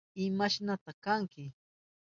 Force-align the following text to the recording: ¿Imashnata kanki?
¿Imashnata 0.25 0.91
kanki? 1.03 1.43